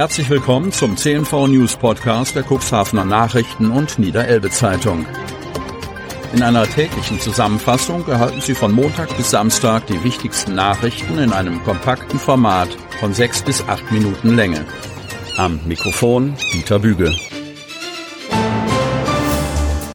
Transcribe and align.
Herzlich 0.00 0.30
willkommen 0.30 0.72
zum 0.72 0.96
CNV 0.96 1.48
News 1.48 1.76
Podcast 1.76 2.34
der 2.34 2.42
Cuxhavener 2.42 3.04
Nachrichten 3.04 3.70
und 3.70 3.98
Niederelbe 3.98 4.48
Zeitung. 4.48 5.04
In 6.32 6.42
einer 6.42 6.66
täglichen 6.66 7.20
Zusammenfassung 7.20 8.08
erhalten 8.08 8.40
Sie 8.40 8.54
von 8.54 8.72
Montag 8.72 9.14
bis 9.18 9.30
Samstag 9.30 9.86
die 9.88 10.02
wichtigsten 10.02 10.54
Nachrichten 10.54 11.18
in 11.18 11.34
einem 11.34 11.62
kompakten 11.64 12.18
Format 12.18 12.70
von 12.98 13.12
sechs 13.12 13.42
bis 13.42 13.62
acht 13.68 13.92
Minuten 13.92 14.36
Länge. 14.36 14.64
Am 15.36 15.60
Mikrofon 15.66 16.34
Dieter 16.54 16.78
Büge. 16.78 17.14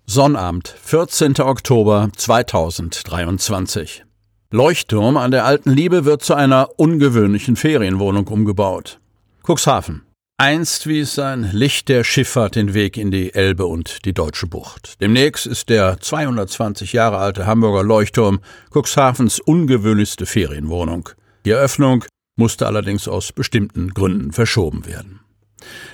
Sonnabend, 0.06 0.76
14. 0.84 1.40
Oktober 1.40 2.10
2023. 2.16 4.06
Leuchtturm 4.52 5.18
an 5.18 5.32
der 5.32 5.46
Alten 5.46 5.72
Liebe 5.72 6.06
wird 6.06 6.22
zu 6.22 6.36
einer 6.36 6.70
ungewöhnlichen 6.78 7.56
Ferienwohnung 7.56 8.28
umgebaut. 8.28 9.00
Cuxhaven. 9.46 10.02
Einst 10.38 10.88
wies 10.88 11.13
sein 11.13 11.52
Licht 11.54 11.88
der 11.88 12.04
Schifffahrt 12.04 12.55
den 12.55 12.73
Weg 12.73 12.98
in 12.98 13.12
die 13.12 13.34
Elbe 13.35 13.68
und 13.68 14.04
die 14.05 14.13
Deutsche 14.13 14.48
Bucht. 14.48 14.99
Demnächst 15.02 15.45
ist 15.45 15.70
der 15.70 15.99
220 15.99 16.94
Jahre 16.94 17.20
alte 17.20 17.45
Hamburger 17.45 17.84
Leuchtturm 17.84 18.40
Cuxhavens 18.73 19.40
ungewöhnlichste 19.40 20.26
Ferienwohnung. 20.26 21.09
Die 21.45 21.52
Eröffnung 21.52 22.05
musste 22.38 22.66
allerdings 22.66 23.08
aus 23.08 23.31
bestimmten 23.31 23.94
Gründen 23.94 24.31
verschoben 24.31 24.88
werden. 24.88 25.20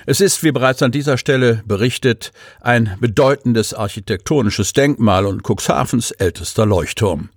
Es 0.06 0.20
ist, 0.20 0.42
wie 0.42 0.52
bereits 0.52 0.82
an 0.82 0.90
dieser 0.90 1.18
Stelle 1.18 1.62
berichtet, 1.66 2.32
ein 2.62 2.96
bedeutendes 3.00 3.74
architektonisches 3.74 4.72
Denkmal 4.72 5.26
und 5.26 5.42
Cuxhavens 5.42 6.10
ältester 6.10 6.64
Leuchtturm. 6.64 7.28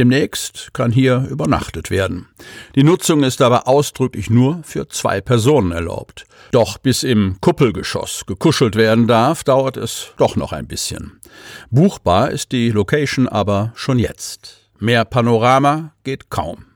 Demnächst 0.00 0.72
kann 0.72 0.92
hier 0.92 1.26
übernachtet 1.28 1.90
werden. 1.90 2.26
Die 2.74 2.84
Nutzung 2.84 3.22
ist 3.22 3.42
aber 3.42 3.68
ausdrücklich 3.68 4.30
nur 4.30 4.62
für 4.62 4.88
zwei 4.88 5.20
Personen 5.20 5.72
erlaubt. 5.72 6.24
Doch 6.52 6.78
bis 6.78 7.02
im 7.02 7.36
Kuppelgeschoss 7.42 8.24
gekuschelt 8.26 8.76
werden 8.76 9.06
darf, 9.06 9.44
dauert 9.44 9.76
es 9.76 10.14
doch 10.16 10.36
noch 10.36 10.54
ein 10.54 10.66
bisschen. 10.66 11.20
Buchbar 11.70 12.30
ist 12.30 12.52
die 12.52 12.70
Location 12.70 13.28
aber 13.28 13.72
schon 13.74 13.98
jetzt. 13.98 14.70
Mehr 14.78 15.04
Panorama 15.04 15.92
geht 16.02 16.30
kaum. 16.30 16.69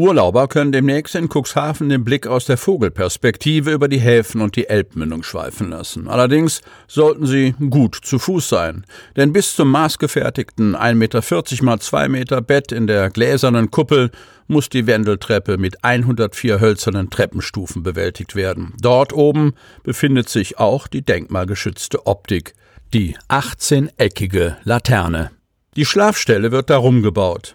Urlauber 0.00 0.48
können 0.48 0.72
demnächst 0.72 1.14
in 1.14 1.28
Cuxhaven 1.28 1.90
den 1.90 2.04
Blick 2.04 2.26
aus 2.26 2.46
der 2.46 2.56
Vogelperspektive 2.56 3.70
über 3.70 3.86
die 3.86 4.00
Häfen 4.00 4.40
und 4.40 4.56
die 4.56 4.66
Elbmündung 4.66 5.22
schweifen 5.22 5.68
lassen. 5.68 6.08
Allerdings 6.08 6.62
sollten 6.88 7.26
sie 7.26 7.54
gut 7.68 7.98
zu 8.02 8.18
Fuß 8.18 8.48
sein, 8.48 8.86
denn 9.16 9.34
bis 9.34 9.54
zum 9.54 9.70
maßgefertigten 9.70 10.74
1,40 10.74 10.94
Meter 10.94 11.64
mal 11.66 11.80
2 11.80 12.08
Meter 12.08 12.40
Bett 12.40 12.72
in 12.72 12.86
der 12.86 13.10
gläsernen 13.10 13.70
Kuppel 13.70 14.10
muss 14.46 14.70
die 14.70 14.86
Wendeltreppe 14.86 15.58
mit 15.58 15.84
104 15.84 16.60
hölzernen 16.60 17.10
Treppenstufen 17.10 17.82
bewältigt 17.82 18.34
werden. 18.34 18.72
Dort 18.80 19.12
oben 19.12 19.52
befindet 19.82 20.30
sich 20.30 20.58
auch 20.58 20.86
die 20.86 21.02
denkmalgeschützte 21.02 22.06
Optik, 22.06 22.54
die 22.94 23.18
18-eckige 23.28 24.56
Laterne. 24.64 25.30
Die 25.76 25.84
Schlafstelle 25.84 26.52
wird 26.52 26.70
darum 26.70 27.02
gebaut. 27.02 27.54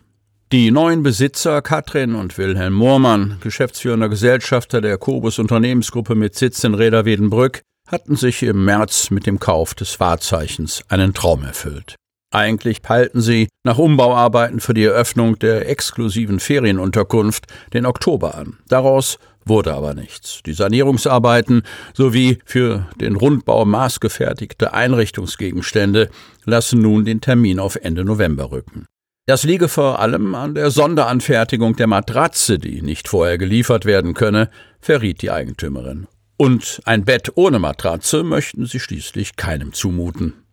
Die 0.55 0.71
neuen 0.71 1.03
Besitzer 1.03 1.61
Katrin 1.61 2.15
und 2.15 2.37
Wilhelm 2.37 2.75
Moormann, 2.75 3.39
geschäftsführender 3.41 4.07
Gesellschafter 4.07 4.79
der 4.79 4.97
Kobus 4.97 5.37
Unternehmensgruppe 5.37 6.15
mit 6.15 6.35
Sitz 6.35 6.63
in 6.63 6.75
Reda-Wiedenbrück, 6.75 7.61
hatten 7.85 8.15
sich 8.15 8.41
im 8.41 8.63
März 8.63 9.11
mit 9.11 9.25
dem 9.25 9.39
Kauf 9.39 9.73
des 9.73 9.99
Wahrzeichens 9.99 10.81
einen 10.87 11.13
Traum 11.13 11.43
erfüllt. 11.43 11.95
Eigentlich 12.31 12.81
peilten 12.81 13.19
sie 13.19 13.49
nach 13.65 13.77
Umbauarbeiten 13.77 14.61
für 14.61 14.73
die 14.73 14.85
Eröffnung 14.85 15.37
der 15.39 15.67
exklusiven 15.67 16.39
Ferienunterkunft 16.39 17.47
den 17.73 17.85
Oktober 17.85 18.35
an. 18.35 18.59
Daraus 18.69 19.19
wurde 19.43 19.73
aber 19.73 19.93
nichts. 19.93 20.39
Die 20.45 20.53
Sanierungsarbeiten 20.53 21.63
sowie 21.93 22.39
für 22.45 22.87
den 23.01 23.17
Rundbau 23.17 23.65
maßgefertigte 23.65 24.73
Einrichtungsgegenstände 24.73 26.09
lassen 26.45 26.81
nun 26.81 27.03
den 27.03 27.19
Termin 27.19 27.59
auf 27.59 27.75
Ende 27.75 28.05
November 28.05 28.51
rücken. 28.51 28.85
Das 29.27 29.43
liege 29.43 29.69
vor 29.69 29.99
allem 29.99 30.35
an 30.35 30.53
der 30.53 30.69
Sonderanfertigung 30.69 31.75
der 31.75 31.87
Matratze, 31.87 32.59
die 32.59 32.83
nicht 32.83 33.07
vorher 33.07 33.39
geliefert 33.39 33.85
werden 33.85 34.13
könne, 34.13 34.51
verriet 34.79 35.23
die 35.23 35.31
Eigentümerin. 35.31 36.05
Und 36.37 36.79
ein 36.85 37.05
Bett 37.05 37.31
ohne 37.33 37.57
Matratze 37.57 38.21
möchten 38.23 38.67
sie 38.67 38.79
schließlich 38.79 39.35
keinem 39.35 39.73
zumuten. 39.73 40.44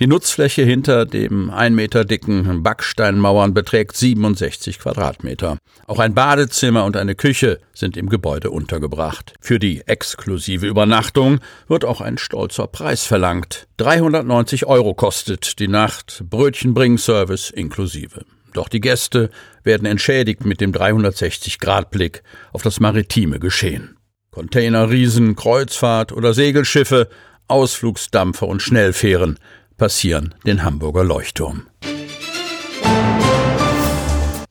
Die 0.00 0.06
Nutzfläche 0.06 0.62
hinter 0.62 1.04
dem 1.04 1.50
ein 1.50 1.74
Meter 1.74 2.06
dicken 2.06 2.62
Backsteinmauern 2.62 3.52
beträgt 3.52 3.98
67 3.98 4.78
Quadratmeter. 4.78 5.58
Auch 5.86 5.98
ein 5.98 6.14
Badezimmer 6.14 6.86
und 6.86 6.96
eine 6.96 7.14
Küche 7.14 7.60
sind 7.74 7.98
im 7.98 8.08
Gebäude 8.08 8.50
untergebracht. 8.50 9.34
Für 9.42 9.58
die 9.58 9.82
exklusive 9.86 10.66
Übernachtung 10.66 11.40
wird 11.68 11.84
auch 11.84 12.00
ein 12.00 12.16
stolzer 12.16 12.66
Preis 12.66 13.04
verlangt. 13.04 13.66
390 13.76 14.64
Euro 14.64 14.94
kostet 14.94 15.58
die 15.58 15.68
Nacht, 15.68 16.24
Brötchenbringservice 16.30 17.50
inklusive. 17.50 18.24
Doch 18.54 18.68
die 18.68 18.80
Gäste 18.80 19.28
werden 19.64 19.84
entschädigt 19.84 20.46
mit 20.46 20.62
dem 20.62 20.72
360-Grad-Blick 20.72 22.22
auf 22.54 22.62
das 22.62 22.80
maritime 22.80 23.38
Geschehen. 23.38 23.98
Containerriesen, 24.30 25.36
Kreuzfahrt 25.36 26.10
oder 26.10 26.32
Segelschiffe, 26.32 27.10
Ausflugsdampfer 27.48 28.46
und 28.46 28.62
Schnellfähren 28.62 29.38
passieren 29.80 30.34
den 30.44 30.62
Hamburger 30.62 31.04
Leuchtturm. 31.04 31.66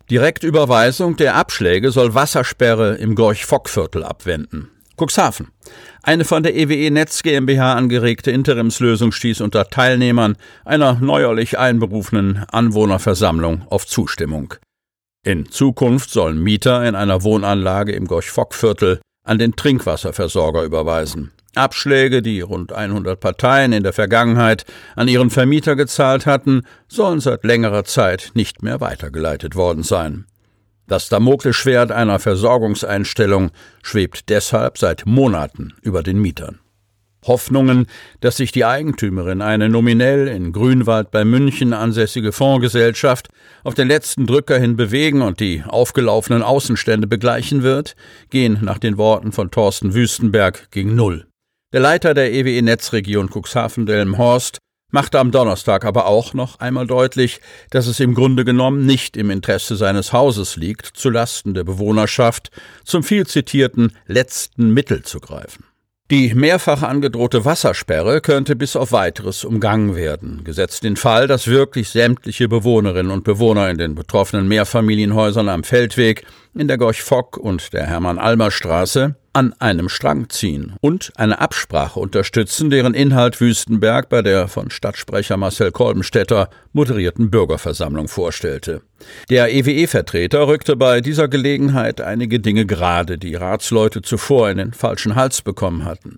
Direktüberweisung 0.10 1.18
der 1.18 1.36
Abschläge 1.36 1.92
soll 1.92 2.16
Wassersperre 2.16 2.96
im 2.96 3.14
Gorch-Fock-Viertel 3.14 4.04
abwenden. 4.04 4.72
Cuxhaven. 4.98 5.50
Eine 6.02 6.26
von 6.26 6.42
der 6.42 6.56
EWE 6.56 6.90
Netz 6.90 7.22
GmbH 7.22 7.76
angeregte 7.76 8.32
Interimslösung 8.32 9.12
stieß 9.12 9.42
unter 9.42 9.70
Teilnehmern 9.70 10.36
einer 10.66 10.94
neuerlich 11.00 11.60
einberufenen 11.60 12.46
Anwohnerversammlung 12.52 13.68
auf 13.70 13.86
Zustimmung. 13.86 14.56
In 15.24 15.52
Zukunft 15.52 16.10
sollen 16.10 16.42
Mieter 16.42 16.84
in 16.88 16.96
einer 16.96 17.22
Wohnanlage 17.22 17.92
im 17.92 18.08
Gorch-Fock-Viertel 18.08 19.00
an 19.30 19.38
den 19.38 19.56
Trinkwasserversorger 19.56 20.64
überweisen. 20.64 21.32
Abschläge, 21.54 22.24
die 22.24 22.42
rund 22.42 22.74
100 22.74 23.20
Parteien 23.20 23.74
in 23.74 23.84
der 23.84 23.94
Vergangenheit 23.94 24.66
an 24.96 25.08
ihren 25.08 25.30
Vermieter 25.30 25.76
gezahlt 25.76 26.26
hatten, 26.26 26.64
sollen 26.88 27.20
seit 27.20 27.44
längerer 27.44 27.84
Zeit 27.84 28.32
nicht 28.34 28.64
mehr 28.64 28.82
weitergeleitet 28.82 29.56
worden 29.56 29.84
sein. 29.84 30.26
Das 30.88 31.10
Damoklesschwert 31.10 31.92
einer 31.92 32.18
Versorgungseinstellung 32.18 33.52
schwebt 33.84 34.30
deshalb 34.30 34.80
seit 34.80 35.06
Monaten 35.06 35.74
über 35.84 36.02
den 36.02 36.20
Mietern. 36.20 36.58
Hoffnungen, 37.26 37.88
dass 38.22 38.38
sich 38.38 38.52
die 38.52 38.66
Eigentümerin, 38.66 39.42
eine 39.42 39.70
nominell 39.70 40.28
in 40.28 40.52
Grünwald 40.52 41.12
bei 41.12 41.26
München 41.26 41.74
ansässige 41.74 42.32
Fondsgesellschaft, 42.32 43.30
auf 43.64 43.74
den 43.74 43.88
letzten 43.88 44.26
Drücker 44.26 44.58
hin 44.58 44.76
bewegen 44.76 45.22
und 45.22 45.40
die 45.40 45.64
aufgelaufenen 45.68 46.42
Außenstände 46.44 47.08
begleichen 47.08 47.64
wird, 47.64 47.96
gehen 48.30 48.60
nach 48.62 48.78
den 48.78 48.98
Worten 48.98 49.32
von 49.32 49.52
Thorsten 49.52 49.94
Wüstenberg 49.94 50.72
gegen 50.72 50.96
Null. 50.96 51.26
Der 51.72 51.82
Leiter 51.82 52.14
der 52.14 52.34
EWE 52.34 52.62
Netzregion 52.64 53.30
Cuxhaven-Delmenhorst 53.30 54.58
machte 54.92 55.20
am 55.20 55.32
Donnerstag 55.32 55.86
aber 55.86 56.08
auch 56.08 56.34
noch 56.34 56.60
einmal 56.60 56.88
deutlich, 56.88 57.42
dass 57.70 57.88
es 57.88 58.00
im 58.00 58.16
Grunde 58.16 58.44
genommen 58.46 58.86
nicht 58.86 59.18
im 59.18 59.30
Interesse 59.30 59.76
seines 59.76 60.14
Hauses 60.14 60.56
liegt, 60.56 60.86
zu 60.86 61.10
Lasten 61.10 61.54
der 61.54 61.64
Bewohnerschaft 61.64 62.50
zum 62.84 63.04
viel 63.04 63.28
zitierten 63.28 63.96
letzten 64.08 64.74
Mittel 64.74 65.04
zu 65.04 65.20
greifen. 65.20 65.69
Die 66.12 66.34
mehrfach 66.34 66.82
angedrohte 66.82 67.46
Wassersperre 67.46 68.20
könnte 68.20 68.56
bis 68.56 68.76
auf 68.76 68.92
weiteres 68.92 69.46
umgangen 69.46 69.96
werden, 69.96 70.44
gesetzt 70.44 70.84
den 70.84 70.96
Fall, 70.96 71.28
dass 71.28 71.46
wirklich 71.46 71.90
sämtliche 71.90 72.48
Bewohnerinnen 72.48 73.12
und 73.12 73.24
Bewohner 73.24 73.70
in 73.70 73.78
den 73.78 73.94
betroffenen 73.94 74.48
Mehrfamilienhäusern 74.48 75.50
am 75.50 75.64
Feldweg, 75.64 76.26
in 76.60 76.68
der 76.68 76.78
Gorch-Fock 76.78 77.38
und 77.38 77.72
der 77.72 77.88
Hermann-Almer-Straße 77.88 79.16
an 79.32 79.54
einem 79.60 79.88
Strang 79.88 80.30
ziehen 80.30 80.76
und 80.82 81.14
eine 81.16 81.40
Absprache 81.40 82.00
unterstützen, 82.00 82.70
deren 82.70 82.94
Inhalt 82.94 83.40
Wüstenberg 83.40 84.10
bei 84.10 84.22
der 84.22 84.50
von 84.50 84.70
Stadtsprecher 84.70 85.38
Marcel 85.38 85.72
Kolbenstädter 85.72 86.50
moderierten 86.74 87.32
Bürgerversammlung 87.32 88.10
vorstellte. 88.10 88.82
Der 89.30 89.54
EWE-Vertreter 89.54 90.48
rückte 90.48 90.76
bei 90.76 91.00
dieser 91.00 91.30
Gelegenheit 91.30 92.02
einige 92.02 92.42
Dinge 92.42 92.66
gerade, 92.66 93.18
die 93.18 93.36
Ratsleute 93.36 94.02
zuvor 94.02 94.50
in 94.50 94.58
den 94.58 94.74
falschen 94.74 95.16
Hals 95.16 95.42
bekommen 95.42 95.86
hatten. 95.86 96.18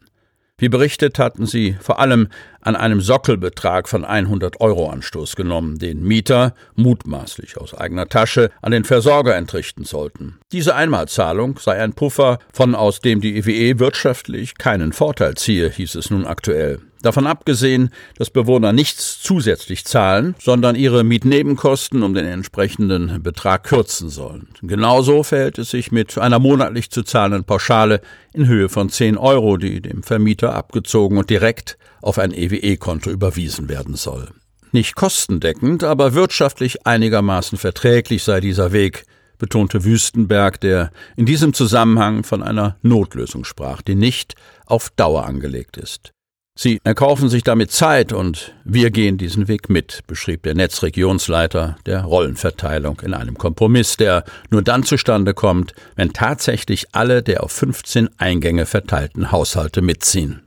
Wie 0.58 0.70
berichtet 0.70 1.20
hatten 1.20 1.46
sie 1.46 1.76
vor 1.82 2.00
allem 2.00 2.30
an 2.62 2.76
einem 2.76 3.02
Sockelbetrag 3.02 3.90
von 3.90 4.06
100 4.06 4.62
Euro 4.62 4.90
Anstoß 4.90 5.36
genommen, 5.36 5.80
den 5.80 6.04
Mieter 6.04 6.54
mutmaßlich 6.76 7.58
aus 7.58 7.74
eigener 7.74 8.08
Tasche 8.08 8.50
an 8.62 8.72
den 8.72 8.84
Versorger 8.84 9.36
entrichten 9.36 9.84
sollten. 9.84 10.40
Diese 10.52 10.76
Einmalzahlung 10.76 11.60
sei 11.60 11.82
ein 11.82 11.94
Puffer, 11.94 12.40
von 12.54 12.76
aus 12.76 13.00
dem 13.00 13.22
die 13.22 13.38
EWE 13.38 13.52
e 13.52 13.80
wirtschaftlich 13.80 14.58
keinen 14.58 14.94
Vorteil 14.94 15.36
ziehe, 15.36 15.70
hieß 15.70 15.96
es 15.96 16.10
nun 16.10 16.26
aktuell. 16.26 16.80
Davon 17.02 17.26
abgesehen, 17.26 17.90
dass 18.18 18.30
Bewohner 18.30 18.74
nichts 18.74 19.20
zusätzlich 19.22 19.86
zahlen, 19.86 20.36
sondern 20.40 20.76
ihre 20.76 21.04
Mietnebenkosten 21.04 22.04
um 22.04 22.14
den 22.14 22.26
entsprechenden 22.26 23.24
Betrag 23.24 23.64
kürzen 23.64 24.10
sollen. 24.10 24.50
Genauso 24.62 25.24
verhält 25.24 25.58
es 25.58 25.72
sich 25.72 25.92
mit 25.92 26.18
einer 26.20 26.38
monatlich 26.38 26.92
zu 26.92 27.02
zahlenden 27.02 27.44
Pauschale 27.44 28.02
in 28.34 28.48
Höhe 28.48 28.70
von 28.70 28.90
10 28.90 29.18
Euro, 29.18 29.58
die 29.58 29.82
dem 29.82 30.04
Vermieter 30.04 30.54
abgezogen 30.54 31.18
und 31.18 31.30
direkt 31.30 31.78
auf 32.02 32.20
ein 32.20 32.34
EWE-Konto 32.52 33.10
überwiesen 33.10 33.70
werden 33.70 33.96
soll. 33.96 34.30
Nicht 34.72 34.96
kostendeckend, 34.96 35.84
aber 35.84 36.14
wirtschaftlich 36.14 36.86
einigermaßen 36.88 37.58
verträglich 37.58 38.24
sei 38.24 38.40
dieser 38.40 38.72
Weg, 38.72 39.06
betonte 39.38 39.84
Wüstenberg, 39.84 40.62
der 40.62 40.92
in 41.18 41.26
diesem 41.26 41.54
Zusammenhang 41.54 42.24
von 42.24 42.44
einer 42.44 42.78
Notlösung 42.82 43.44
sprach, 43.44 43.82
die 43.82 43.96
nicht 43.96 44.36
auf 44.66 44.90
Dauer 44.92 45.26
angelegt 45.26 45.78
ist. 45.78 46.12
Sie 46.58 46.80
erkaufen 46.84 47.28
sich 47.28 47.44
damit 47.44 47.72
Zeit 47.72 48.14
und 48.14 48.54
wir 48.66 48.92
gehen 48.92 49.18
diesen 49.18 49.48
Weg 49.48 49.70
mit, 49.70 50.02
beschrieb 50.06 50.44
der 50.44 50.54
Netzregionsleiter 50.54 51.78
der 51.86 52.04
Rollenverteilung 52.04 53.00
in 53.02 53.14
einem 53.14 53.38
Kompromiss, 53.38 53.98
der 53.98 54.26
nur 54.52 54.62
dann 54.62 54.84
zustande 54.84 55.34
kommt, 55.34 55.74
wenn 55.96 56.14
tatsächlich 56.14 56.88
alle 56.92 57.24
der 57.24 57.44
auf 57.44 57.52
15 57.52 58.10
Eingänge 58.20 58.66
verteilten 58.66 59.32
Haushalte 59.32 59.82
mitziehen. 59.82 60.44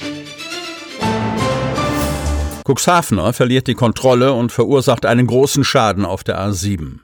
Cuxhavener 2.66 3.34
verliert 3.34 3.66
die 3.66 3.74
Kontrolle 3.74 4.32
und 4.32 4.50
verursacht 4.50 5.04
einen 5.04 5.26
großen 5.26 5.64
Schaden 5.64 6.06
auf 6.06 6.24
der 6.24 6.40
A7. 6.40 7.00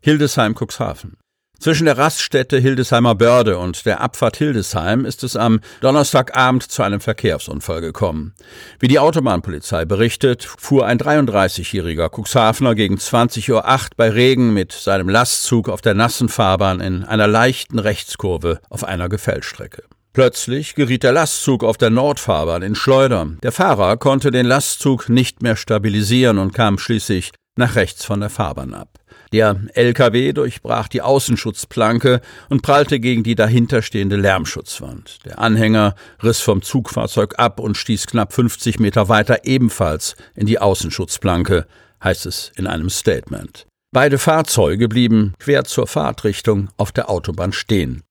Hildesheim-Cuxhaven. 0.00 1.18
Zwischen 1.62 1.84
der 1.84 1.98
Raststätte 1.98 2.58
Hildesheimer 2.58 3.14
Börde 3.14 3.58
und 3.58 3.84
der 3.84 4.00
Abfahrt 4.00 4.38
Hildesheim 4.38 5.04
ist 5.04 5.22
es 5.22 5.36
am 5.36 5.60
Donnerstagabend 5.80 6.64
zu 6.64 6.82
einem 6.82 7.00
Verkehrsunfall 7.00 7.82
gekommen. 7.82 8.34
Wie 8.80 8.88
die 8.88 8.98
Autobahnpolizei 8.98 9.84
berichtet, 9.84 10.44
fuhr 10.58 10.86
ein 10.86 10.98
33-jähriger 10.98 12.08
Cuxhavener 12.08 12.74
gegen 12.74 12.96
20.08 12.96 13.52
Uhr 13.52 13.88
bei 13.96 14.08
Regen 14.08 14.54
mit 14.54 14.72
seinem 14.72 15.10
Lastzug 15.10 15.68
auf 15.68 15.82
der 15.82 15.94
nassen 15.94 16.30
Fahrbahn 16.30 16.80
in 16.80 17.04
einer 17.04 17.28
leichten 17.28 17.78
Rechtskurve 17.78 18.60
auf 18.70 18.82
einer 18.82 19.10
Gefällstrecke. 19.10 19.84
Plötzlich 20.12 20.74
geriet 20.74 21.04
der 21.04 21.12
Lastzug 21.12 21.64
auf 21.64 21.78
der 21.78 21.88
Nordfahrbahn 21.88 22.60
in 22.60 22.74
Schleuder. 22.74 23.28
Der 23.42 23.52
Fahrer 23.52 23.96
konnte 23.96 24.30
den 24.30 24.44
Lastzug 24.44 25.08
nicht 25.08 25.42
mehr 25.42 25.56
stabilisieren 25.56 26.36
und 26.36 26.52
kam 26.52 26.76
schließlich 26.78 27.32
nach 27.56 27.76
rechts 27.76 28.04
von 28.04 28.20
der 28.20 28.28
Fahrbahn 28.28 28.74
ab. 28.74 28.98
Der 29.32 29.58
LKW 29.72 30.34
durchbrach 30.34 30.88
die 30.88 31.00
Außenschutzplanke 31.00 32.20
und 32.50 32.60
prallte 32.60 33.00
gegen 33.00 33.22
die 33.22 33.34
dahinterstehende 33.34 34.16
Lärmschutzwand. 34.16 35.24
Der 35.24 35.38
Anhänger 35.38 35.94
riss 36.22 36.40
vom 36.40 36.60
Zugfahrzeug 36.60 37.38
ab 37.38 37.58
und 37.58 37.78
stieß 37.78 38.06
knapp 38.06 38.34
50 38.34 38.80
Meter 38.80 39.08
weiter 39.08 39.44
ebenfalls 39.44 40.16
in 40.34 40.44
die 40.44 40.58
Außenschutzplanke, 40.58 41.66
heißt 42.04 42.26
es 42.26 42.52
in 42.56 42.66
einem 42.66 42.90
Statement. 42.90 43.66
Beide 43.92 44.18
Fahrzeuge 44.18 44.88
blieben 44.88 45.32
quer 45.38 45.64
zur 45.64 45.86
Fahrtrichtung 45.86 46.68
auf 46.76 46.92
der 46.92 47.08
Autobahn 47.08 47.52
stehen. 47.52 48.02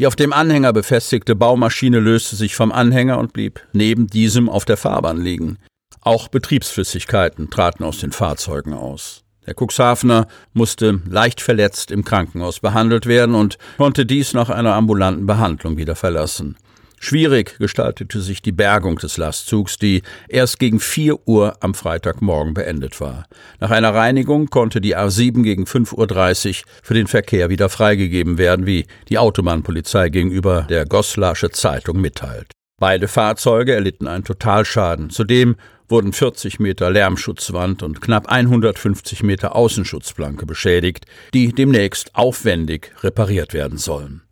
Die 0.00 0.06
auf 0.06 0.16
dem 0.16 0.32
Anhänger 0.32 0.72
befestigte 0.72 1.36
Baumaschine 1.36 2.00
löste 2.00 2.34
sich 2.34 2.56
vom 2.56 2.72
Anhänger 2.72 3.18
und 3.18 3.34
blieb 3.34 3.60
neben 3.74 4.06
diesem 4.06 4.48
auf 4.48 4.64
der 4.64 4.78
Fahrbahn 4.78 5.22
liegen. 5.22 5.58
Auch 6.00 6.28
Betriebsflüssigkeiten 6.28 7.50
traten 7.50 7.84
aus 7.84 7.98
den 7.98 8.10
Fahrzeugen 8.10 8.72
aus. 8.72 9.24
Der 9.46 9.54
Cuxhavener 9.54 10.26
musste 10.54 11.02
leicht 11.06 11.42
verletzt 11.42 11.90
im 11.90 12.02
Krankenhaus 12.02 12.60
behandelt 12.60 13.04
werden 13.04 13.34
und 13.34 13.58
konnte 13.76 14.06
dies 14.06 14.32
nach 14.32 14.48
einer 14.48 14.72
ambulanten 14.72 15.26
Behandlung 15.26 15.76
wieder 15.76 15.96
verlassen. 15.96 16.56
Schwierig 17.02 17.56
gestaltete 17.58 18.20
sich 18.20 18.42
die 18.42 18.52
Bergung 18.52 18.96
des 18.96 19.16
Lastzugs, 19.16 19.78
die 19.78 20.02
erst 20.28 20.58
gegen 20.58 20.80
4 20.80 21.26
Uhr 21.26 21.56
am 21.60 21.72
Freitagmorgen 21.72 22.52
beendet 22.52 23.00
war. 23.00 23.24
Nach 23.58 23.70
einer 23.70 23.94
Reinigung 23.94 24.48
konnte 24.48 24.82
die 24.82 24.94
A7 24.94 25.42
gegen 25.42 25.64
5.30 25.64 26.48
Uhr 26.60 26.70
für 26.82 26.92
den 26.92 27.06
Verkehr 27.06 27.48
wieder 27.48 27.70
freigegeben 27.70 28.36
werden, 28.36 28.66
wie 28.66 28.84
die 29.08 29.16
Autobahnpolizei 29.16 30.10
gegenüber 30.10 30.66
der 30.68 30.84
Goslarsche 30.84 31.48
Zeitung 31.50 32.02
mitteilt. 32.02 32.52
Beide 32.78 33.08
Fahrzeuge 33.08 33.72
erlitten 33.72 34.06
einen 34.06 34.24
Totalschaden. 34.24 35.08
Zudem 35.08 35.56
wurden 35.90 36.12
40 36.12 36.60
Meter 36.60 36.90
Lärmschutzwand 36.90 37.82
und 37.82 38.00
knapp 38.00 38.28
150 38.28 39.22
Meter 39.22 39.56
Außenschutzplanke 39.56 40.46
beschädigt, 40.46 41.06
die 41.34 41.52
demnächst 41.52 42.14
aufwendig 42.14 42.92
repariert 43.02 43.52
werden 43.52 43.78
sollen. 43.78 44.22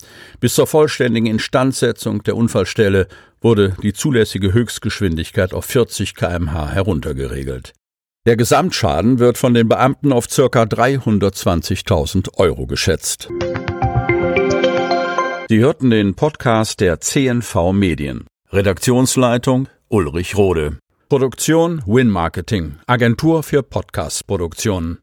Bis 0.40 0.54
zur 0.54 0.66
vollständigen 0.66 1.26
Instandsetzung 1.26 2.22
der 2.22 2.36
Unfallstelle 2.36 3.08
wurde 3.40 3.76
die 3.82 3.92
zulässige 3.92 4.52
Höchstgeschwindigkeit 4.52 5.52
auf 5.52 5.64
40 5.66 6.14
kmh 6.14 6.70
heruntergeregelt. 6.70 7.72
Der 8.26 8.36
Gesamtschaden 8.36 9.18
wird 9.18 9.38
von 9.38 9.54
den 9.54 9.68
Beamten 9.68 10.12
auf 10.12 10.26
ca. 10.28 10.44
320.000 10.44 12.34
Euro 12.34 12.66
geschätzt. 12.66 13.28
Sie 15.48 15.60
hörten 15.60 15.88
den 15.88 16.14
Podcast 16.14 16.80
der 16.80 17.00
CNV 17.00 17.72
Medien. 17.72 18.26
Redaktionsleitung 18.52 19.68
Ulrich 19.88 20.36
Rode. 20.36 20.78
Produktion 21.10 21.80
Win 21.86 22.10
Marketing, 22.10 22.80
Agentur 22.86 23.42
für 23.42 23.62
Podcast-Produktionen. 23.62 24.96